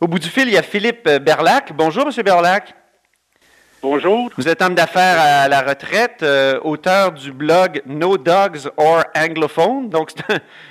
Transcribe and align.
Au 0.00 0.06
bout 0.06 0.20
du 0.20 0.28
fil, 0.28 0.46
il 0.46 0.54
y 0.54 0.56
a 0.56 0.62
Philippe 0.62 1.08
Berlac. 1.08 1.72
Bonjour, 1.74 2.04
M. 2.06 2.22
Berlac. 2.22 2.72
Bonjour. 3.82 4.30
Vous 4.36 4.46
êtes 4.46 4.62
homme 4.62 4.76
d'affaires 4.76 5.18
à 5.18 5.48
la 5.48 5.60
retraite, 5.60 6.22
euh, 6.22 6.60
auteur 6.62 7.10
du 7.10 7.32
blog 7.32 7.82
No 7.84 8.16
Dogs 8.16 8.70
or 8.76 9.02
Anglophone. 9.16 9.88
Donc, 9.88 10.10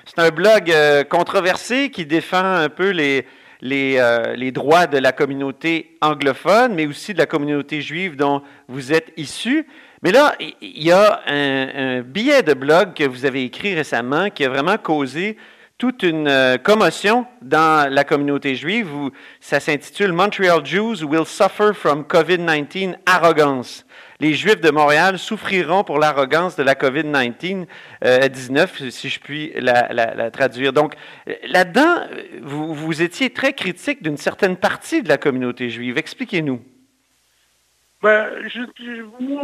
c'est 0.05 0.19
un, 0.19 0.29
blog 0.29 0.71
euh, 0.71 1.03
controversé 1.03 1.89
qui 1.89 2.05
défend 2.05 2.41
un 2.41 2.69
peu 2.69 2.91
les, 2.91 3.25
les, 3.59 3.97
euh, 3.97 4.33
les, 4.37 4.53
droits 4.53 4.87
de 4.87 4.97
la 4.97 5.11
communauté 5.11 5.97
anglophone, 5.99 6.73
mais 6.73 6.87
aussi 6.87 7.13
de 7.13 7.17
la 7.17 7.25
communauté 7.25 7.81
juive 7.81 8.15
dont 8.15 8.41
vous 8.69 8.93
êtes 8.93 9.11
issu. 9.17 9.67
Mais 10.03 10.13
là, 10.13 10.35
il 10.39 10.85
y 10.85 10.91
a 10.93 11.19
un, 11.27 11.97
un 11.97 12.01
billet 12.01 12.43
de 12.43 12.53
blog 12.53 12.93
que 12.93 13.03
vous 13.03 13.25
avez 13.25 13.43
écrit 13.43 13.75
récemment 13.75 14.29
qui 14.29 14.45
a 14.45 14.49
vraiment 14.49 14.77
causé 14.77 15.35
toute 15.77 16.01
une 16.03 16.27
euh, 16.27 16.57
commotion 16.57 17.25
dans 17.41 17.91
la 17.91 18.03
communauté 18.03 18.55
juive. 18.55 18.93
Où 18.93 19.11
ça 19.39 19.59
s'intitule 19.59 20.11
Montreal 20.11 20.65
Jews 20.65 21.03
will 21.03 21.25
suffer 21.25 21.73
from 21.73 22.03
COVID-19 22.03 22.95
arrogance. 23.05 23.85
Les 24.19 24.33
Juifs 24.33 24.61
de 24.61 24.71
Montréal 24.71 25.19
souffriront 25.19 25.83
pour 25.83 25.99
l'arrogance 25.99 26.55
de 26.55 26.63
la 26.63 26.73
COVID-19, 26.73 27.67
19, 28.29 28.81
euh, 28.81 28.89
si 28.89 29.09
je 29.09 29.19
puis 29.19 29.53
la, 29.55 30.31
traduire. 30.31 30.73
Donc, 30.73 30.95
là-dedans, 31.47 31.97
vous, 32.41 32.73
vous 32.73 33.01
étiez 33.03 33.29
très 33.29 33.53
critique 33.53 34.01
d'une 34.01 34.17
certaine 34.17 34.57
partie 34.57 35.03
de 35.03 35.09
la 35.09 35.17
communauté 35.17 35.69
juive. 35.69 35.99
Expliquez-nous. 35.99 36.59
Ben, 38.01 38.29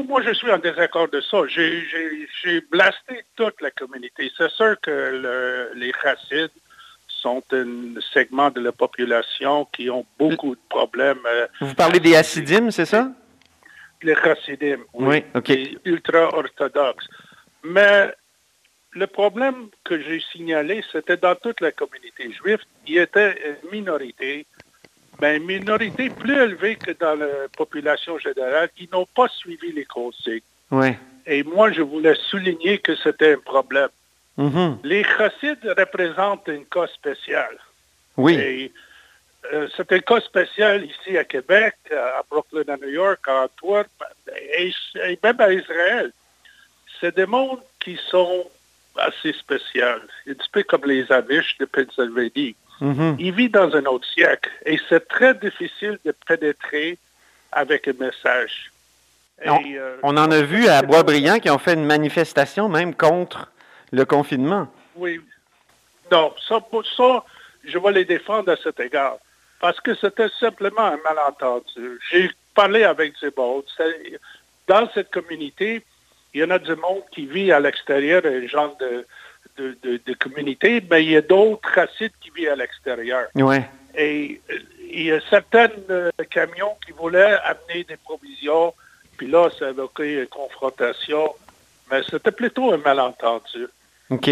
moi, 0.08 0.22
je 0.22 0.34
suis 0.34 0.52
en 0.52 0.60
désaccord 0.60 1.10
de 1.10 1.22
ça. 1.22 1.38
J'ai 1.48 2.62
blasté 2.72 3.24
toute 3.36 3.60
la 3.62 3.72
communauté. 3.72 4.32
C'est 4.38 4.52
sûr 4.52 4.80
que 4.82 5.72
les 5.76 5.92
chassides 6.02 6.52
sont 7.08 7.44
un 7.52 8.00
segment 8.14 8.52
de 8.52 8.60
la 8.60 8.72
population 8.72 9.66
qui 9.74 9.90
ont 9.90 10.06
beaucoup 10.20 10.56
de 10.56 10.62
problèmes. 10.70 11.20
Euh, 11.26 11.48
Vous 11.62 11.74
parlez 11.74 12.00
des 12.00 12.16
hassidim, 12.16 12.70
c'est 12.70 12.86
ça? 12.86 13.12
Les 14.02 14.16
chassidim, 14.16 14.80
oui, 14.94 15.24
OK. 15.34 15.50
ultra-orthodoxes. 15.86 17.08
Mais 17.64 18.14
le 18.92 19.08
problème 19.08 19.70
que 19.86 20.00
j'ai 20.02 20.22
signalé, 20.34 20.84
c'était 20.92 21.16
dans 21.16 21.36
toute 21.36 21.62
la 21.62 21.72
communauté 21.72 22.30
juive, 22.34 22.60
il 22.86 22.96
y 22.96 22.98
était 23.00 23.58
une 23.64 23.72
minorité 23.72 24.46
mais 25.24 25.38
une 25.38 25.46
minorité 25.46 26.10
plus 26.10 26.36
élevée 26.36 26.76
que 26.76 26.92
dans 26.92 27.16
la 27.16 27.48
population 27.56 28.18
générale 28.18 28.70
qui 28.76 28.90
n'ont 28.92 29.06
pas 29.06 29.30
suivi 29.30 29.72
les 29.72 29.86
consignes. 29.86 30.42
Et 31.26 31.44
moi, 31.44 31.72
je 31.72 31.82
voulais 31.82 32.16
souligner 32.30 32.80
que 32.80 32.94
c'était 32.98 33.36
un 33.36 33.38
problème. 33.38 33.88
Mm-hmm. 34.38 34.80
Les 34.84 35.06
chassides 35.06 35.74
représentent 35.78 36.50
un 36.50 36.64
cas 36.70 36.88
spécial. 36.88 37.56
Oui. 38.18 38.34
Et 38.34 38.72
euh, 39.54 39.70
c'est 39.78 39.90
un 39.94 40.00
cas 40.00 40.20
spécial 40.20 40.84
ici 40.84 41.18
à 41.18 41.24
Québec, 41.24 41.76
à 41.92 42.22
Brooklyn, 42.30 42.74
à 42.74 42.76
New 42.76 42.90
York, 42.90 43.22
à 43.26 43.46
Antwerp, 43.46 43.88
et, 44.58 44.74
même 45.24 45.40
à 45.40 45.54
Israël. 45.54 46.12
C'est 47.00 47.16
des 47.16 47.26
mondes 47.26 47.62
qui 47.80 47.98
sont 48.10 48.46
assez 48.98 49.32
spéciaux, 49.32 49.86
un 50.28 50.34
petit 50.34 50.50
peu 50.52 50.64
comme 50.64 50.86
les 50.86 51.10
Amish 51.10 51.58
de 51.60 51.66
Pennsylvanie. 51.66 52.58
Mm-hmm. 52.82 53.16
Il 53.20 53.34
vit 53.34 53.50
dans 53.50 53.74
un 53.76 53.86
autre 53.86 54.08
siècle 54.08 54.50
et 54.66 54.80
c'est 54.90 55.08
très 55.08 55.34
difficile 55.36 56.00
de 56.06 56.14
pénétrer 56.28 56.98
avec 57.52 57.88
un 57.88 57.94
message. 57.94 58.72
Euh, 59.46 59.98
on, 60.04 60.16
en 60.16 60.32
a 60.32 60.42
vu 60.42 60.68
à 60.68 60.82
Boisbriand 60.82 61.40
qui 61.40 61.50
ont 61.50 61.58
fait 61.58 61.74
une 61.74 61.86
manifestation 61.86 62.70
même 62.70 62.96
contre 62.96 63.52
le 63.92 64.06
confinement. 64.06 64.68
Oui. 64.96 65.20
Non, 66.12 66.34
ça, 66.48 66.60
ça, 66.96 67.26
je 67.64 67.78
vais 67.78 67.92
les 67.92 68.06
défendre 68.06 68.52
à 68.52 68.56
cet 68.58 68.80
égard. 68.80 69.18
Parce 69.60 69.80
que 69.80 69.96
c'était 69.96 70.30
simplement 70.40 70.86
un 70.86 70.98
malentendu. 70.98 72.00
J'ai 72.12 72.30
parlé 72.54 72.84
avec 72.84 73.14
du 73.20 73.32
monde. 73.36 73.64
Dans 74.68 74.90
cette 74.94 75.10
communauté, 75.12 75.84
il 76.34 76.42
y 76.42 76.44
en 76.44 76.50
a 76.50 76.60
du 76.60 76.76
monde 76.76 77.04
qui 77.12 77.26
vit 77.26 77.52
à 77.52 77.60
l'extérieur, 77.60 78.22
un 78.26 78.48
genre 78.48 78.76
de, 78.78 79.06
de, 79.58 80.14
communauté, 80.20 80.84
mais 80.90 81.04
il 81.04 81.12
y 81.12 81.18
a 81.18 81.22
d'autres 81.22 81.70
racistes 81.74 82.16
qui 82.22 82.32
vivent 82.36 82.50
à 82.50 82.56
l'extérieur. 82.56 83.28
Ouais. 83.36 83.68
Et 83.96 84.42
euh, 84.52 84.60
il 84.92 85.04
y 85.04 85.12
a 85.12 85.20
certains 85.30 85.70
euh, 85.90 86.12
camions 86.30 86.76
qui 86.86 86.92
voulaient 86.92 87.38
amener 87.44 87.84
des 87.84 87.98
provisions, 87.98 88.74
puis 89.18 89.28
là, 89.28 89.50
ça 89.58 89.68
a 89.68 89.88
créé 89.94 90.22
une 90.22 90.28
confrontation, 90.28 91.34
mais 91.92 92.02
c'était 92.10 92.32
plutôt 92.32 92.72
un 92.72 92.78
malentendu. 92.78 93.68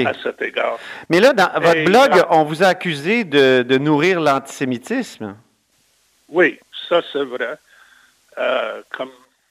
à 0.06 0.14
cet 0.22 0.42
égard. 0.42 0.78
Mais 1.10 1.20
là, 1.20 1.34
dans 1.34 1.60
votre 1.60 1.84
blog, 1.86 2.26
on 2.30 2.44
vous 2.44 2.64
a 2.64 2.68
accusé 2.68 3.24
de, 3.24 3.78
nourrir 3.78 4.20
l'antisémitisme. 4.20 5.36
Oui, 6.30 6.60
ça 6.88 7.02
c'est 7.12 7.24
vrai. 7.24 7.56
Euh, 8.38 8.82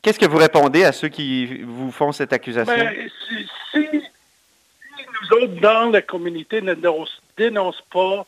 Qu'est-ce 0.02 0.18
que 0.18 0.26
vous 0.26 0.38
répondez 0.38 0.84
à 0.84 0.92
ceux 0.92 1.08
qui 1.08 1.62
vous 1.62 1.90
font 1.90 2.10
cette 2.12 2.32
accusation? 2.32 2.74
Ben, 2.74 3.08
dans 5.60 5.90
la 5.90 6.02
communauté, 6.02 6.60
ne 6.62 6.74
dénoncent 6.74 7.84
pas 7.92 8.26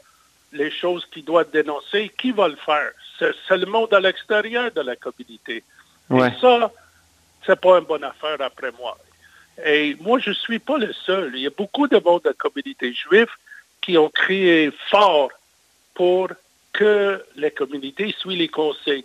les 0.52 0.70
choses 0.70 1.06
qu'ils 1.06 1.24
doivent 1.24 1.50
dénoncer, 1.50 2.12
qui 2.18 2.32
va 2.32 2.48
le 2.48 2.56
faire? 2.56 2.90
C'est 3.18 3.56
le 3.56 3.66
monde 3.66 3.92
à 3.94 4.00
l'extérieur 4.00 4.70
de 4.72 4.80
la 4.80 4.96
communauté. 4.96 5.64
Et 6.10 6.40
ça, 6.40 6.70
c'est 7.46 7.60
pas 7.60 7.78
une 7.78 7.84
bonne 7.84 8.04
affaire 8.04 8.40
après 8.40 8.72
moi. 8.78 8.98
Et 9.64 9.96
moi, 10.00 10.18
je 10.18 10.32
suis 10.32 10.58
pas 10.58 10.78
le 10.78 10.92
seul. 10.92 11.32
Il 11.34 11.40
y 11.40 11.46
a 11.46 11.50
beaucoup 11.50 11.86
de 11.86 11.98
monde 11.98 12.22
de 12.22 12.30
la 12.30 12.34
communauté 12.34 12.92
juive 12.92 13.30
qui 13.80 13.96
ont 13.98 14.08
crié 14.08 14.70
fort 14.90 15.30
pour 15.94 16.28
que 16.72 17.22
la 17.36 17.50
communauté 17.50 18.14
suit 18.18 18.36
les 18.36 18.48
conseils. 18.48 19.04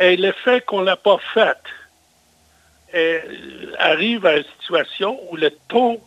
Et 0.00 0.16
le 0.16 0.32
fait 0.32 0.64
qu'on 0.64 0.80
ne 0.80 0.86
l'a 0.86 0.96
pas 0.96 1.18
fait 1.34 1.58
arrive 3.78 4.24
à 4.24 4.38
une 4.38 4.44
situation 4.58 5.20
où 5.30 5.36
le 5.36 5.50
taux 5.68 6.00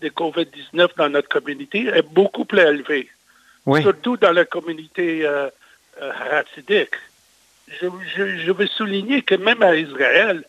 de 0.00 0.08
COVID-19 0.08 0.88
dans 0.96 1.08
notre 1.08 1.28
communauté 1.28 1.86
est 1.86 2.02
beaucoup 2.02 2.44
plus 2.44 2.60
élevé. 2.60 3.08
Surtout 3.80 4.16
dans 4.16 4.32
la 4.32 4.44
communauté 4.44 5.26
euh, 5.26 5.48
euh 6.02 6.84
Je, 7.80 7.86
je, 8.44 8.52
veux 8.52 8.66
souligner 8.66 9.22
que 9.22 9.36
même 9.36 9.62
à 9.62 9.74
Israël, 9.74 10.44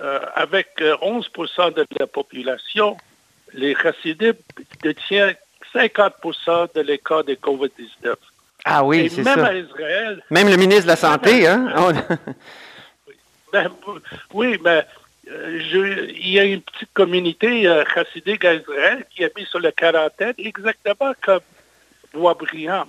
euh, 0.00 0.18
avec 0.34 0.80
11% 0.80 1.22
euh, 1.60 1.70
de 1.70 1.86
la 2.00 2.08
population, 2.08 2.96
les 3.52 3.76
Hasidim 3.76 4.34
détiennent 4.82 5.36
50% 5.72 6.74
de 6.74 6.80
les 6.80 6.98
cas 6.98 7.22
de 7.22 7.34
COVID-19. 7.34 8.16
Ah 8.64 8.82
oui, 8.82 9.08
c'est 9.08 9.22
ça. 9.22 9.36
Même 9.36 9.44
à 9.44 9.54
Israël. 9.54 10.22
Même 10.30 10.48
le 10.48 10.56
ministre 10.56 10.84
de 10.84 10.88
la 10.88 10.96
Santé, 10.96 11.46
hein? 11.46 11.72
oui, 14.32 14.58
mais 14.64 14.84
euh, 15.30 16.08
il 16.10 16.30
y 16.30 16.38
a 16.38 16.44
une 16.44 16.60
petite 16.60 16.92
communauté 16.92 17.66
euh, 17.66 17.84
chassidique 17.92 18.44
à 18.44 18.54
Israël 18.54 19.04
qui 19.10 19.24
a 19.24 19.28
mis 19.36 19.44
sur 19.46 19.60
la 19.60 19.72
quarantaine 19.72 20.34
exactement 20.38 21.12
comme 21.22 21.40
Boisbriand. 22.12 22.86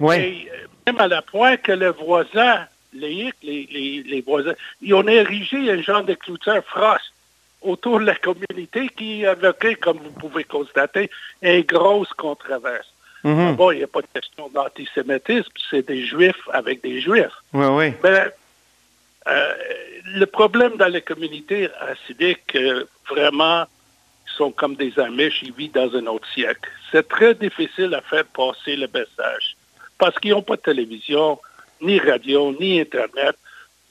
Oui. 0.00 0.16
Et 0.16 0.50
euh, 0.50 0.66
même 0.86 1.00
à 1.00 1.08
la 1.08 1.22
point 1.22 1.56
que 1.56 1.72
le 1.72 1.90
voisin, 1.90 2.66
les, 2.92 3.32
les, 3.42 4.02
les, 4.06 4.20
voisins, 4.20 4.54
ils 4.80 4.94
ont 4.94 5.06
érigé 5.06 5.70
un 5.70 5.80
genre 5.80 6.02
de 6.02 6.14
clôture 6.14 6.62
frost 6.66 7.12
autour 7.62 8.00
de 8.00 8.06
la 8.06 8.14
communauté 8.16 8.88
qui 8.96 9.24
avait, 9.24 9.74
comme 9.76 9.98
vous 9.98 10.10
pouvez 10.12 10.44
constater, 10.44 11.10
une 11.42 11.62
grosse 11.62 12.12
controverse. 12.14 12.92
Mm-hmm. 13.24 13.54
Bon, 13.54 13.70
il 13.70 13.78
n'y 13.78 13.84
a 13.84 13.88
pas 13.88 14.02
de 14.02 14.08
question 14.12 14.48
d'antisémitisme, 14.48 15.52
c'est 15.70 15.86
des 15.86 16.04
juifs 16.04 16.48
avec 16.52 16.82
des 16.82 17.00
juifs. 17.00 17.32
Oui, 17.52 17.66
oui. 17.66 17.92
Mais 18.02 18.32
euh, 19.28 19.54
le 20.12 20.26
problème 20.26 20.76
dans 20.76 20.88
les 20.88 21.02
communautés 21.02 21.68
acidiques, 21.80 22.54
euh, 22.54 22.84
vraiment, 23.08 23.64
sont 24.36 24.50
comme 24.50 24.76
des 24.76 24.98
Amish, 24.98 25.42
ils 25.42 25.52
vivent 25.52 25.72
dans 25.72 25.94
un 25.94 26.06
autre 26.06 26.26
siècle. 26.32 26.70
C'est 26.90 27.08
très 27.08 27.34
difficile 27.34 27.94
à 27.94 28.00
faire 28.02 28.24
passer 28.26 28.76
le 28.76 28.88
message 28.92 29.56
parce 29.98 30.18
qu'ils 30.18 30.32
n'ont 30.32 30.42
pas 30.42 30.56
de 30.56 30.62
télévision, 30.62 31.38
ni 31.80 31.98
radio, 31.98 32.54
ni 32.58 32.80
Internet. 32.80 33.36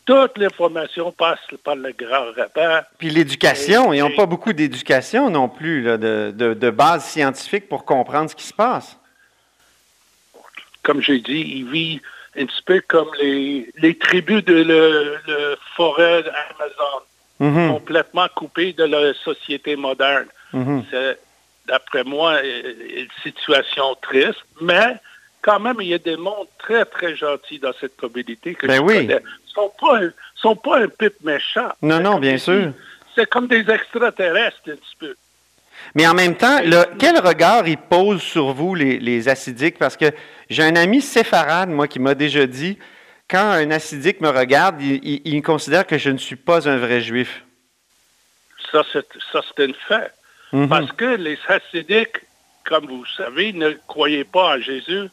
Toute 0.03 0.37
l'information 0.37 1.11
passe 1.11 1.39
par 1.63 1.75
le 1.75 1.91
grand 1.91 2.31
rabbin. 2.35 2.81
Puis 2.97 3.09
l'éducation, 3.09 3.93
ils 3.93 3.99
n'ont 3.99 4.15
pas 4.15 4.25
beaucoup 4.25 4.51
d'éducation 4.51 5.29
non 5.29 5.47
plus, 5.47 5.83
de, 5.83 6.33
de, 6.35 6.69
base 6.69 7.05
scientifique 7.05 7.69
pour 7.69 7.85
comprendre 7.85 8.29
ce 8.29 8.35
qui 8.35 8.43
se 8.43 8.53
passe. 8.53 8.97
Comme 10.81 11.01
j'ai 11.01 11.19
dit, 11.19 11.41
ils 11.57 11.69
vivent 11.69 12.01
un 12.37 12.45
petit 12.45 12.61
peu 12.65 12.81
comme 12.87 13.09
les, 13.19 13.71
les 13.77 13.97
tribus 13.97 14.43
de 14.45 14.63
le, 14.63 15.57
forêt 15.75 16.23
Amazon, 16.55 17.01
mhm. 17.39 17.73
complètement 17.73 18.27
coupées 18.35 18.73
de 18.73 18.83
la 18.83 19.13
société 19.13 19.75
moderne. 19.75 20.27
Mhm. 20.53 20.85
C'est, 20.89 21.19
d'après 21.67 22.03
moi, 22.03 22.41
une 22.43 23.07
situation 23.23 23.95
triste, 24.01 24.43
mais 24.61 24.95
quand 25.41 25.59
même, 25.59 25.77
il 25.79 25.87
y 25.87 25.93
a 25.93 25.97
des 25.97 26.17
mondes 26.17 26.47
très, 26.59 26.85
très 26.85 27.15
gentils 27.15 27.59
dans 27.59 27.73
cette 27.79 27.97
communauté 27.97 28.55
que 28.55 28.67
ben 28.67 28.75
je 28.77 28.81
oui. 28.81 29.07
connais. 29.07 29.21
Ils 29.47 29.53
sont 29.53 29.71
pas, 29.79 29.99
sont 30.35 30.55
pas 30.55 30.79
un 30.79 30.87
pipe 30.87 31.21
méchant. 31.23 31.71
Non, 31.81 31.99
non, 31.99 32.19
bien 32.19 32.37
sûr. 32.37 32.73
C'est 33.15 33.27
comme 33.29 33.47
des 33.47 33.69
extraterrestres, 33.69 34.61
un 34.67 34.75
petit 34.75 34.95
peu. 34.99 35.15
Mais 35.95 36.07
en 36.07 36.13
même 36.13 36.35
temps, 36.35 36.59
quel 36.99 37.19
regard 37.19 37.67
ils 37.67 37.77
posent 37.77 38.21
sur 38.21 38.53
vous, 38.53 38.75
les, 38.75 38.99
les 38.99 39.29
acidiques? 39.29 39.77
Parce 39.77 39.97
que 39.97 40.11
j'ai 40.49 40.63
un 40.63 40.75
ami 40.75 41.01
séfarade, 41.01 41.69
moi, 41.69 41.87
qui 41.87 41.99
m'a 41.99 42.15
déjà 42.15 42.45
dit, 42.45 42.77
quand 43.31 43.51
un 43.51 43.71
acidique 43.71 44.19
me 44.19 44.29
regarde, 44.29 44.81
il, 44.81 45.41
considère 45.41 45.87
que 45.87 45.97
je 45.97 46.09
ne 46.09 46.17
suis 46.17 46.35
pas 46.35 46.67
un 46.67 46.77
vrai 46.77 46.99
juif. 46.99 47.45
Ça, 48.71 48.83
c'est 48.91 49.63
un 49.63 49.73
fait. 49.87 50.11
Mhm. 50.51 50.67
Parce 50.67 50.91
que 50.91 51.15
les 51.15 51.39
acidiques, 51.47 52.19
comme 52.65 52.87
vous 52.87 53.05
savez, 53.17 53.53
ne 53.53 53.71
croyaient 53.87 54.25
pas 54.25 54.57
en 54.57 54.59
Jésus. 54.59 55.07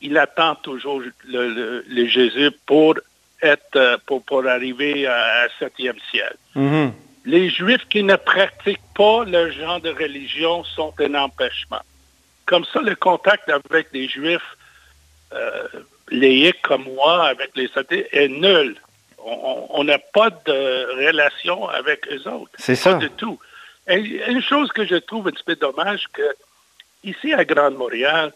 Il 0.00 0.16
attend 0.18 0.54
toujours 0.54 1.02
le, 1.26 2.06
Jésus 2.06 2.52
pour 2.64 2.94
être, 3.42 3.76
euh, 3.76 3.96
pour, 4.06 4.46
arriver 4.46 5.08
à, 5.08 5.48
septième 5.58 5.98
ciel. 6.12 6.36
Mhm. 6.54 6.92
Les 7.24 7.48
Juifs 7.48 7.86
qui 7.88 8.02
ne 8.02 8.16
pratiquent 8.16 8.80
pas 8.94 9.24
le 9.24 9.50
genre 9.50 9.80
de 9.80 9.90
religion 9.90 10.62
sont 10.64 10.92
un 10.98 11.14
empêchement. 11.14 11.80
Comme 12.46 12.64
ça, 12.66 12.80
le 12.80 12.94
contact 12.94 13.48
avec 13.48 13.90
des 13.92 14.08
Juifs 14.08 14.56
euh, 15.32 15.68
laïcs 16.10 16.60
comme 16.62 16.84
moi, 16.84 17.26
avec 17.28 17.50
les 17.56 17.70
athées, 17.76 18.06
est 18.12 18.28
nul. 18.28 18.76
On 19.26 19.84
n'a 19.84 19.98
pas 19.98 20.28
de 20.28 21.06
relation 21.06 21.66
avec 21.68 22.06
eux 22.12 22.28
autres. 22.28 22.52
C'est 22.58 22.76
ça. 22.76 22.92
Pas 22.92 22.98
du 22.98 23.10
tout. 23.10 23.38
Et 23.88 23.96
une 24.28 24.42
chose 24.42 24.70
que 24.70 24.84
je 24.84 24.96
trouve 24.96 25.28
un 25.28 25.30
petit 25.30 25.44
peu 25.44 25.56
dommage, 25.56 26.04
que 26.12 26.22
ici 27.02 27.32
à 27.32 27.44
Grande 27.46 27.76
Montréal, 27.76 28.32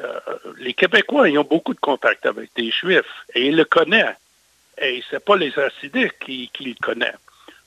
euh, 0.00 0.20
les 0.58 0.72
Québécois 0.72 1.28
ils 1.28 1.38
ont 1.38 1.44
beaucoup 1.44 1.74
de 1.74 1.80
contacts 1.80 2.26
avec 2.26 2.50
des 2.54 2.70
Juifs 2.70 3.02
et 3.34 3.48
ils 3.48 3.56
le 3.56 3.64
connaissent. 3.64 4.16
Et 4.80 5.02
ce 5.10 5.16
n'est 5.16 5.20
pas 5.20 5.36
les 5.36 5.56
acidiques 5.58 6.18
qui, 6.20 6.48
qui 6.54 6.64
le 6.64 6.74
connaissent. 6.80 7.14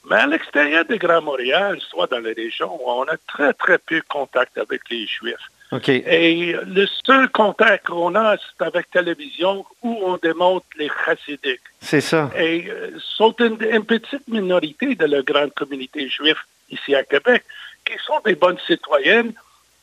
Mais 0.09 0.17
à 0.17 0.27
l'extérieur 0.27 0.85
de 0.85 0.95
Grand 0.95 1.21
Montréal, 1.21 1.79
soit 1.89 2.07
dans 2.07 2.19
les 2.19 2.33
régions, 2.33 2.79
on 2.85 3.03
a 3.03 3.17
très, 3.27 3.53
très 3.53 3.77
peu 3.77 3.95
de 3.95 4.05
contact 4.07 4.57
avec 4.57 4.81
les 4.89 5.07
Juifs. 5.07 5.49
Et 5.87 6.55
le 6.67 6.85
seul 7.05 7.29
contact 7.29 7.87
qu'on 7.87 8.13
a, 8.15 8.37
c'est 8.37 8.65
avec 8.65 8.91
télévision 8.91 9.65
où 9.81 9.99
on 10.03 10.17
démontre 10.17 10.65
les 10.77 10.89
chassidiques. 11.03 11.61
C'est 11.81 12.01
ça. 12.01 12.29
Et 12.37 12.69
euh, 12.69 12.91
sont 12.99 13.35
une, 13.39 13.57
petite 13.83 14.27
minorité 14.27 14.95
de 14.95 15.05
la 15.05 15.21
grande 15.21 15.53
communauté 15.53 16.07
juive 16.07 16.37
ici 16.69 16.93
à 16.95 17.03
Québec 17.03 17.43
qui 17.85 17.93
sont 18.05 18.19
des 18.23 18.35
bonnes 18.35 18.59
citoyennes 18.67 19.33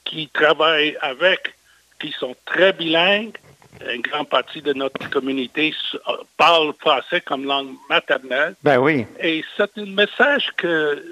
qui 0.04 0.28
travaillent 0.28 0.96
avec, 1.00 1.54
qui 1.98 2.12
sont 2.12 2.36
très 2.46 2.72
bilingues. 2.72 3.36
Une 3.92 4.02
grande 4.02 4.28
partie 4.28 4.62
de 4.62 4.72
notre 4.72 5.08
communauté 5.10 5.74
parle 6.36 6.72
français 6.80 7.20
comme 7.20 7.44
langue 7.44 7.74
maternelle. 7.88 8.54
Ben 8.62 8.78
oui. 8.78 9.06
Et 9.22 9.44
c'est 9.56 9.70
un 9.76 9.86
message 9.86 10.50
que 10.56 11.02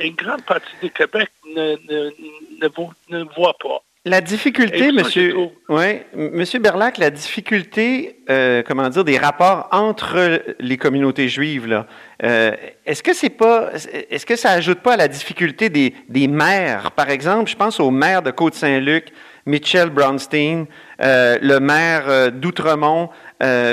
une 0.00 0.14
grande 0.14 0.42
partie 0.42 0.72
du 0.82 0.90
Québec 0.90 1.30
ne, 1.54 1.76
ne 3.10 3.24
voit 3.36 3.56
pas. 3.58 3.82
La 4.06 4.22
difficulté, 4.22 4.92
monsieur, 4.92 5.36
ouais, 5.68 6.06
monsieur 6.14 6.58
Berlac, 6.58 6.96
la 6.96 7.10
difficulté, 7.10 8.16
euh, 8.30 8.62
comment 8.66 8.88
dire, 8.88 9.04
des 9.04 9.18
rapports 9.18 9.68
entre 9.72 10.42
les 10.58 10.78
communautés 10.78 11.28
juives, 11.28 11.84
euh, 12.22 12.56
est-ce 12.86 13.02
que 13.02 13.12
c'est 13.12 13.28
pas, 13.28 13.72
est-ce 14.08 14.24
que 14.24 14.36
ça 14.36 14.52
ajoute 14.52 14.80
pas 14.80 14.94
à 14.94 14.96
la 14.96 15.06
difficulté 15.06 15.68
des, 15.68 15.92
des 16.08 16.28
maires, 16.28 16.92
par 16.92 17.10
exemple, 17.10 17.50
je 17.50 17.56
pense 17.56 17.78
au 17.78 17.90
maire 17.90 18.22
de 18.22 18.30
Côte-Saint-Luc, 18.30 19.08
Mitchell 19.50 19.90
Brownstein, 19.90 20.66
euh, 21.00 21.38
le 21.42 21.60
maire 21.60 22.32
d'Outremont, 22.32 23.10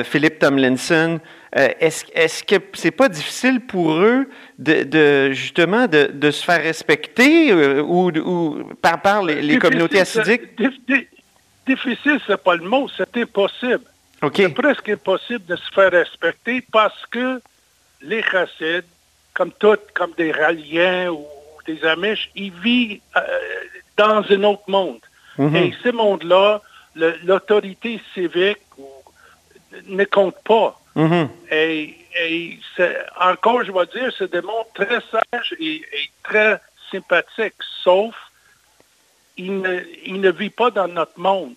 Philippe 0.06 0.40
Tomlinson, 0.40 1.20
euh, 1.56 1.70
est-ce 1.80 2.44
que 2.44 2.56
c'est 2.74 2.92
pas 2.92 3.08
difficile 3.08 3.62
pour 3.62 3.94
eux 3.94 4.30
de, 4.60 5.32
justement 5.32 5.88
de, 5.88 6.32
se 6.32 6.44
faire 6.44 6.62
respecter 6.62 7.52
euh, 7.52 7.82
ou, 7.82 8.74
par, 8.82 9.02
par 9.02 9.24
les, 9.24 9.58
communautés 9.58 10.02
acidiques? 10.02 10.42
Difficile, 11.66 12.20
c'est 12.26 12.42
pas 12.42 12.56
le 12.56 12.64
mot, 12.68 12.88
c'est 12.96 13.18
impossible. 13.18 13.84
C'est 14.36 14.54
presque 14.54 14.90
impossible 14.90 15.46
de 15.46 15.56
se 15.56 15.72
faire 15.74 15.92
respecter 15.92 16.64
parce 16.72 17.06
que 17.08 17.42
les 18.02 18.22
racides, 18.22 18.86
comme 19.34 19.52
toutes, 19.60 19.92
comme 19.94 20.12
des 20.18 20.32
Raliens 20.32 21.10
ou 21.10 21.26
des 21.66 21.84
Amish, 21.84 22.30
ils 22.36 22.52
vivent 22.52 23.00
euh, 23.16 23.22
dans 23.98 24.24
un 24.30 24.44
autre 24.44 24.64
monde. 24.68 25.00
Mm-hmm. 25.38 25.56
Et 25.56 25.74
ce 25.84 25.90
monde-là, 25.90 26.62
l'autorité 26.96 28.02
civique 28.14 28.60
ne 29.88 30.04
compte 30.06 30.36
pas. 30.44 30.80
Mm-hmm. 30.96 31.30
Et, 31.52 32.60
encore, 33.20 33.64
je 33.64 33.72
vais 33.72 33.86
dire, 33.88 34.12
c'est 34.18 34.32
des 34.32 34.42
mondes 34.42 34.66
très 34.74 35.00
sages 35.12 35.56
et, 35.60 35.82
très 36.24 36.60
sympathiques, 36.92 37.62
sauf 37.84 38.16
il 39.38 39.62
ne, 39.62 39.82
il 40.06 40.20
ne 40.20 40.32
vit 40.32 40.50
pas 40.50 40.72
dans 40.72 40.88
notre 40.88 41.20
monde. 41.20 41.54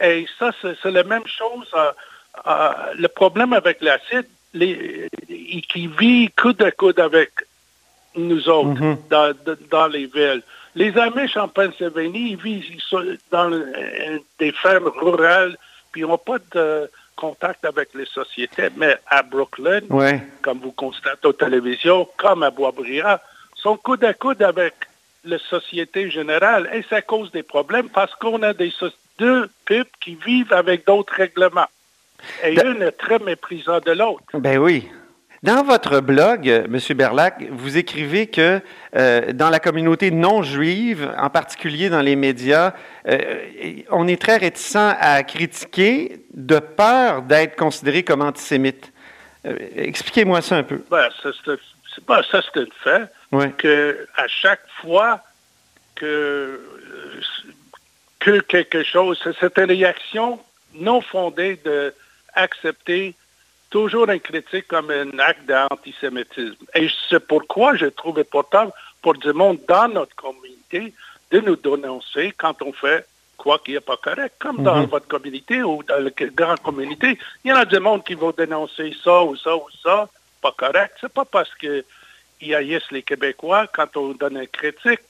Et 0.00 0.26
ça, 0.38 0.52
c'est 0.62 0.90
la 0.90 1.02
même 1.02 1.26
chose. 1.26 1.68
Euh, 1.74 1.90
euh, 2.46 2.72
le 2.96 3.08
problème 3.08 3.52
avec 3.52 3.80
l'acide, 3.80 4.26
qui 4.52 5.86
vit 5.98 6.30
coude 6.30 6.62
à 6.62 6.70
coude 6.70 7.00
avec 7.00 7.30
nous 8.16 8.48
autres 8.48 8.80
mm-hmm. 8.80 9.68
dans, 9.70 9.86
les 9.88 10.06
villes. 10.06 10.42
Les 10.74 10.96
Amish 10.96 11.36
en 11.36 11.48
Pennsylvanie, 11.48 12.32
ils 12.32 12.36
vivent 12.36 12.80
dans 13.30 13.50
des 14.38 14.52
fermes 14.52 14.90
rurales, 14.94 15.56
puis 15.92 16.02
ils 16.02 16.06
n'ont 16.06 16.18
pas 16.18 16.38
de, 16.52 16.88
contact 17.18 17.64
avec 17.64 17.92
les 17.94 18.06
sociétés, 18.06 18.68
mais 18.76 18.96
à 19.08 19.22
Brooklyn, 19.22 19.80
comme 20.40 20.60
vous 20.60 20.72
constatez 20.72 21.26
aux 21.26 21.32
télévisions, 21.32 22.08
comme 22.16 22.42
à 22.44 22.50
Boisbriand, 22.50 23.18
sont 23.56 23.76
coude 23.76 24.04
à 24.04 24.14
coude 24.14 24.42
avec 24.42 24.74
les 25.24 25.38
sociétés 25.38 26.10
générales 26.10 26.70
et 26.72 26.84
ça 26.88 27.02
cause 27.02 27.30
des 27.32 27.42
problèmes 27.42 27.88
parce 27.88 28.14
qu'on 28.14 28.42
a 28.42 28.54
des 28.54 28.72
deux 29.18 29.50
peuples 29.66 29.90
qui 30.00 30.14
vivent 30.14 30.52
avec 30.52 30.86
d'autres 30.86 31.12
règlements. 31.12 31.66
Et 32.44 32.54
une 32.54 32.82
est 32.82 32.92
très 32.92 33.18
méprisant 33.18 33.80
de 33.80 33.92
l'autre. 33.92 34.22
Ben 34.34 34.58
oui. 34.58 34.88
Dans 35.44 35.62
votre 35.62 36.00
blog, 36.00 36.48
euh, 36.48 36.64
M. 36.64 36.96
Berlac, 36.96 37.44
vous 37.50 37.76
écrivez 37.76 38.26
que 38.26 38.60
euh, 38.96 39.32
dans 39.32 39.50
la 39.50 39.60
communauté 39.60 40.10
non 40.10 40.42
juive, 40.42 41.12
en 41.16 41.30
particulier 41.30 41.88
dans 41.90 42.00
les 42.00 42.16
médias, 42.16 42.74
euh, 43.06 43.18
on 43.90 44.08
est 44.08 44.20
très 44.20 44.36
réticent 44.36 44.76
à 44.76 45.22
critiquer 45.22 46.24
de 46.34 46.58
peur 46.58 47.22
d'être 47.22 47.54
considéré 47.56 48.02
comme 48.02 48.22
antisémite. 48.22 48.92
Expliquez-moi 49.76 50.42
ça 50.42 50.56
un 50.56 50.64
peu. 50.64 50.82
Ben, 50.90 51.08
c'est 51.22 52.04
pas 52.04 52.22
ça, 52.24 52.42
c'est 52.42 52.60
un 52.60 52.66
fait. 52.82 53.56
Que 53.56 54.08
à 54.16 54.26
chaque 54.26 54.66
fois 54.82 55.20
que, 55.94 56.60
que 58.18 58.40
quelque 58.40 58.82
chose, 58.82 59.18
c'est 59.38 59.58
une 59.58 59.64
réaction 59.66 60.40
non 60.74 61.00
fondée 61.00 61.60
d'accepter 62.34 63.14
toujours 63.70 64.08
un 64.08 64.18
critique 64.18 64.66
comme 64.68 64.90
un 64.90 65.18
acte 65.18 65.46
d'antisémitisme. 65.46 66.64
Et 66.74 66.88
c'est 67.08 67.26
pourquoi 67.26 67.76
je 67.76 67.86
trouve 67.86 68.18
important 68.18 68.72
pour 69.02 69.14
du 69.14 69.32
monde 69.32 69.58
dans 69.68 69.88
notre 69.88 70.14
communauté 70.16 70.92
de 71.30 71.40
nous 71.40 71.56
dénoncer 71.56 72.32
quand 72.36 72.60
on 72.62 72.72
fait 72.72 73.06
quoi 73.36 73.58
qui 73.58 73.72
n'est 73.72 73.80
pas 73.80 73.96
correct. 73.96 74.34
Comme 74.38 74.62
dans 74.62 74.82
mhm. 74.82 74.86
votre 74.86 75.06
communauté 75.06 75.62
ou 75.62 75.82
dans 75.82 76.02
la 76.02 76.10
grande 76.10 76.60
communauté, 76.60 77.18
il 77.44 77.50
y 77.50 77.52
en 77.52 77.56
a 77.56 77.64
du 77.64 77.78
monde 77.78 78.04
qui 78.04 78.14
vont 78.14 78.32
dénoncer 78.36 78.94
ça 79.02 79.22
ou 79.22 79.36
ça 79.36 79.56
ou 79.56 79.66
ça, 79.82 80.08
pas 80.42 80.52
correct. 80.56 80.96
C'est 81.00 81.12
pas 81.12 81.24
parce 81.24 81.54
que 81.54 81.84
haïssent 82.52 82.90
les 82.90 83.02
Québécois 83.02 83.66
quand 83.68 83.96
on 83.96 84.12
donne 84.12 84.36
un 84.36 84.46
critique. 84.46 85.00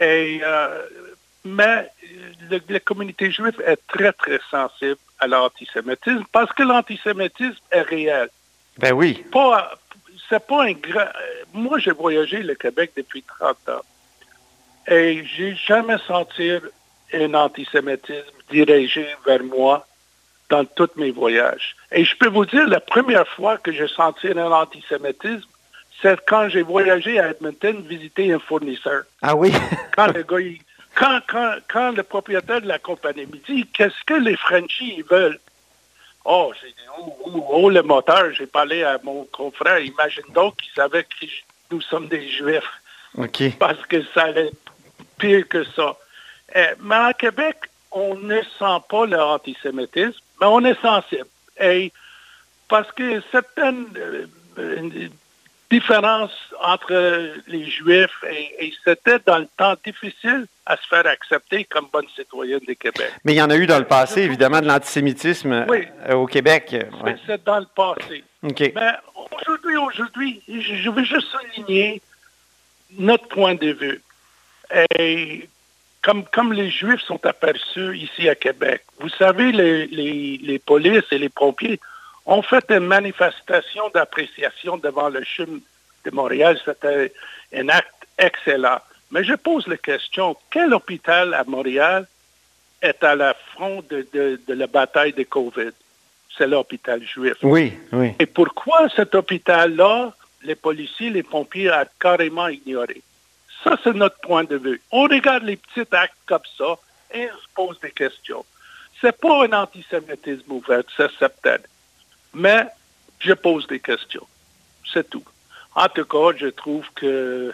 Et, 0.00 0.40
euh, 0.42 0.82
mais 1.44 1.90
la 2.68 2.80
communauté 2.80 3.30
juive 3.30 3.60
est 3.66 3.78
très, 3.88 4.12
très 4.12 4.40
sensible 4.50 4.98
à 5.18 5.26
l'antisémitisme 5.26 6.24
parce 6.32 6.52
que 6.52 6.62
l'antisémitisme 6.62 7.60
est 7.70 7.82
réel. 7.82 8.28
Ben 8.78 8.92
oui. 8.92 9.24
Pas, 9.32 9.72
c'est 10.28 10.46
pas 10.46 10.64
un 10.64 10.72
grand. 10.72 11.08
Moi, 11.52 11.78
j'ai 11.78 11.92
voyagé 11.92 12.42
le 12.42 12.54
Québec 12.54 12.92
depuis 12.96 13.22
30 13.22 13.56
ans 13.68 13.82
et 14.88 15.24
j'ai 15.24 15.54
jamais 15.54 15.98
senti 16.06 16.50
un 17.12 17.34
antisémitisme 17.34 18.24
dirigé 18.50 19.06
vers 19.26 19.42
moi 19.42 19.86
dans 20.48 20.64
tous 20.64 20.90
mes 20.96 21.10
voyages. 21.10 21.76
Et 21.92 22.04
je 22.04 22.16
peux 22.16 22.28
vous 22.28 22.44
dire, 22.44 22.66
la 22.66 22.80
première 22.80 23.26
fois 23.28 23.56
que 23.58 23.72
j'ai 23.72 23.88
senti 23.88 24.28
un 24.28 24.50
antisémitisme, 24.50 25.46
c'est 26.02 26.18
quand 26.26 26.48
j'ai 26.48 26.62
voyagé 26.62 27.20
à 27.20 27.30
Edmonton 27.30 27.82
visiter 27.86 28.32
un 28.32 28.38
fournisseur. 28.38 29.02
Ah 29.22 29.36
oui? 29.36 29.52
quand 29.94 30.08
le 30.08 30.22
gars, 30.22 30.38
quand, 31.00 31.20
quand, 31.26 31.54
quand 31.68 31.92
le 31.92 32.02
propriétaire 32.02 32.60
de 32.60 32.68
la 32.68 32.78
compagnie 32.78 33.24
me 33.24 33.38
dit 33.38 33.66
qu'est-ce 33.72 34.04
que 34.04 34.14
les 34.14 34.36
Frenchies 34.36 35.02
veulent, 35.10 35.40
oh, 36.26 36.52
j'ai 36.60 36.68
dit, 36.68 36.88
oh, 36.98 37.16
oh, 37.24 37.46
oh, 37.48 37.70
le 37.70 37.82
moteur, 37.82 38.32
j'ai 38.34 38.46
parlé 38.46 38.84
à 38.84 38.98
mon 39.02 39.24
confrère, 39.32 39.78
imagine 39.78 40.30
donc 40.34 40.56
qu'il 40.56 40.72
savait 40.72 41.04
que 41.04 41.26
nous 41.70 41.80
sommes 41.80 42.08
des 42.08 42.28
Juifs. 42.28 42.70
Parce 43.58 43.84
que 43.86 44.04
ça 44.14 44.24
allait 44.24 44.50
pire 45.18 45.48
que 45.48 45.64
ça. 45.64 45.96
Eh, 46.54 46.74
mais 46.80 46.96
à 46.96 47.14
Québec, 47.14 47.56
on 47.92 48.16
ne 48.16 48.42
sent 48.58 48.78
pas 48.88 49.06
l'antisémitisme, 49.06 50.20
mais 50.40 50.46
on 50.46 50.64
est 50.64 50.80
sensible. 50.82 51.26
Et 51.58 51.92
parce 52.68 52.92
que 52.92 53.22
certaines, 53.32 53.86
euh, 54.58 55.08
différence 55.70 56.32
entre 56.62 57.34
les 57.46 57.64
Juifs 57.70 58.24
et, 58.28 58.72
c'était 58.84 59.18
dans 59.24 59.38
le 59.38 59.48
temps 59.56 59.74
difficile 59.84 60.46
à 60.66 60.76
se 60.76 60.86
faire 60.88 61.06
accepter 61.06 61.64
comme 61.64 61.86
bonne 61.92 62.06
citoyenne 62.14 62.60
du 62.60 62.76
Québec. 62.76 63.12
Mais 63.24 63.32
il 63.32 63.36
y 63.36 63.42
en 63.42 63.50
a 63.50 63.56
eu 63.56 63.66
dans 63.66 63.78
le 63.78 63.84
passé, 63.84 64.22
évidemment, 64.22 64.60
de 64.60 64.66
l'antisémitisme 64.66 65.52
euh, 65.52 66.14
au 66.14 66.26
Québec. 66.26 66.76
C'est 67.26 67.44
dans 67.44 67.60
le 67.60 67.66
passé. 67.74 68.24
Mais 68.42 68.92
aujourd'hui, 69.40 69.76
aujourd'hui, 69.76 70.42
je 70.48 70.90
veux 70.90 71.04
juste 71.04 71.28
souligner 71.28 72.00
notre 72.98 73.28
point 73.28 73.54
de 73.54 73.72
vue. 73.72 74.02
Et 74.98 75.48
comme, 76.02 76.24
comme 76.24 76.52
les 76.52 76.70
Juifs 76.70 77.02
sont 77.02 77.24
aperçus 77.26 77.96
ici 77.96 78.28
à 78.28 78.34
Québec, 78.34 78.82
vous 78.98 79.08
savez, 79.08 79.52
les, 79.52 79.86
les, 79.86 80.40
les 80.42 80.58
polices 80.58 81.04
et 81.10 81.18
les 81.18 81.28
pompiers 81.28 81.78
ont 82.30 82.42
fait 82.42 82.64
une 82.70 82.86
manifestation 82.86 83.90
d'appréciation 83.92 84.78
devant 84.78 85.08
le 85.08 85.22
CHUM 85.24 85.60
de 86.04 86.10
Montréal. 86.12 86.58
C'était 86.64 87.12
un 87.52 87.68
acte 87.68 88.06
excellent. 88.16 88.78
Mais 89.10 89.24
je 89.24 89.34
pose 89.34 89.66
la 89.66 89.76
question, 89.76 90.36
quel 90.50 90.72
hôpital 90.72 91.34
à 91.34 91.42
Montréal 91.44 92.06
est 92.80 93.02
à 93.02 93.16
la 93.16 93.34
front 93.52 93.82
de, 93.90 94.06
de, 94.14 94.40
de 94.46 94.54
la 94.54 94.68
bataille 94.68 95.12
de 95.12 95.24
COVID? 95.24 95.72
C'est 96.38 96.46
l'hôpital 96.46 97.02
juif. 97.02 97.34
Oui, 97.42 97.76
oui. 97.92 98.14
Et 98.20 98.26
pourquoi 98.26 98.88
cet 98.94 99.16
hôpital-là, 99.16 100.14
les 100.44 100.54
policiers, 100.54 101.10
les 101.10 101.24
pompiers 101.24 101.72
ont 101.72 101.84
carrément 101.98 102.46
ignoré? 102.46 103.02
Ça, 103.64 103.76
c'est 103.82 103.94
notre 103.94 104.20
point 104.20 104.44
de 104.44 104.56
vue. 104.56 104.80
On 104.92 105.02
regarde 105.02 105.42
les 105.42 105.56
petits 105.56 105.88
actes 105.90 106.14
comme 106.26 106.48
ça 106.56 106.78
et 107.12 107.28
on 107.28 107.36
se 107.36 107.48
pose 107.54 107.80
des 107.80 107.90
questions. 107.90 108.44
C'est 109.00 109.18
pas 109.18 109.44
un 109.44 109.52
antisémitisme 109.52 110.52
ouvert, 110.52 110.84
c'est 110.96 111.10
certain. 111.18 111.58
Mais 112.34 112.66
je 113.18 113.32
pose 113.32 113.66
des 113.66 113.80
questions. 113.80 114.26
C'est 114.92 115.08
tout. 115.08 115.24
En 115.74 115.88
tout 115.88 116.04
cas, 116.04 116.36
je 116.36 116.46
trouve 116.46 116.86
que 116.94 117.52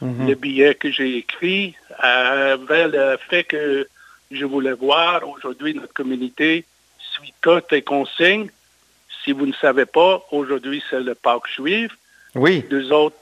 mhm. 0.00 0.28
le 0.28 0.34
billet 0.34 0.74
que 0.74 0.90
j'ai 0.90 1.16
écrit 1.16 1.74
avait 1.98 2.88
le 2.88 3.16
fait 3.28 3.44
que 3.44 3.88
je 4.30 4.44
voulais 4.44 4.72
voir 4.72 5.26
aujourd'hui 5.28 5.74
notre 5.74 5.92
communauté 5.92 6.64
suit 6.98 7.32
toutes 7.40 7.70
les 7.72 7.82
consignes. 7.82 8.50
Si 9.22 9.32
vous 9.32 9.46
ne 9.46 9.52
savez 9.54 9.86
pas, 9.86 10.22
aujourd'hui, 10.30 10.82
c'est 10.90 11.00
le 11.00 11.14
parc 11.14 11.48
juif. 11.48 11.92
Oui. 12.34 12.64
Deux 12.68 12.92
autres, 12.92 13.16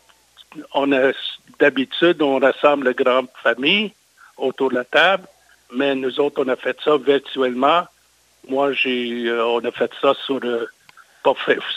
on 0.74 0.90
a 0.92 1.12
d'habitude, 1.58 2.22
on 2.22 2.38
rassemble 2.38 2.86
la 2.86 2.92
grande 2.92 3.28
famille 3.42 3.92
autour 4.36 4.70
de 4.70 4.76
la 4.76 4.84
table, 4.84 5.26
mais 5.72 5.94
nous 5.94 6.18
autres, 6.18 6.42
on 6.44 6.48
a 6.48 6.56
fait 6.56 6.76
ça 6.84 6.96
virtuellement. 6.96 7.84
Moi, 8.48 8.72
j'ai, 8.72 9.28
euh, 9.28 9.44
on 9.46 9.64
a 9.64 9.70
fait 9.70 9.92
ça 10.00 10.14
sur 10.26 10.40
euh, 10.42 10.66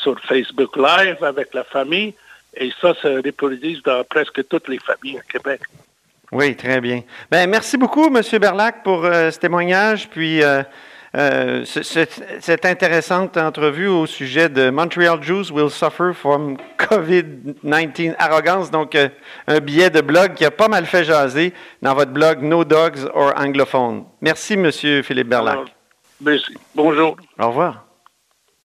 sur 0.01 0.19
Facebook 0.21 0.75
Live 0.75 1.23
avec 1.23 1.53
la 1.53 1.63
famille. 1.63 2.13
Et 2.57 2.71
ça 2.81 2.93
se 2.93 3.07
reproduit 3.25 3.81
dans 3.83 4.03
presque 4.03 4.47
toutes 4.47 4.69
les 4.69 4.79
familles 4.79 5.17
à 5.17 5.31
Québec. 5.31 5.61
Oui, 6.31 6.55
très 6.55 6.81
bien. 6.81 7.01
Ben, 7.29 7.49
merci 7.49 7.77
beaucoup, 7.77 8.07
M. 8.07 8.21
Berlac, 8.39 8.83
pour 8.83 9.05
euh, 9.05 9.29
ce 9.29 9.39
témoignage, 9.39 10.09
puis 10.09 10.41
euh, 10.43 10.63
euh, 11.15 11.63
cette 11.65 12.65
intéressante 12.65 13.37
entrevue 13.37 13.87
au 13.87 14.05
sujet 14.05 14.49
de 14.49 14.69
Montreal 14.69 15.21
Jews 15.21 15.51
will 15.51 15.69
suffer 15.69 16.13
from 16.13 16.57
COVID-19 16.77 18.15
arrogance. 18.17 18.71
Donc, 18.71 18.97
un 19.47 19.59
billet 19.59 19.89
de 19.89 20.01
blog 20.01 20.33
qui 20.33 20.45
a 20.45 20.51
pas 20.51 20.67
mal 20.67 20.85
fait 20.85 21.03
jaser 21.03 21.53
dans 21.81 21.93
votre 21.93 22.11
blog 22.11 22.41
No 22.41 22.65
Dogs 22.65 23.09
or 23.13 23.33
Anglophone. 23.37 24.03
Merci, 24.21 24.53
M. 24.53 24.71
Philippe 25.03 25.29
Berlac. 25.29 25.59
merci. 26.19 26.53
Bonjour. 26.73 27.15
Au 27.39 27.47
revoir. 27.47 27.84